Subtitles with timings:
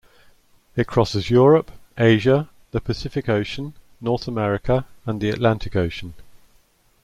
[0.75, 6.15] It crosses Europe, Asia, the Pacific Ocean, North America, and the Atlantic Ocean.